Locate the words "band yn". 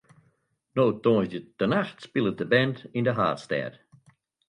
2.53-3.05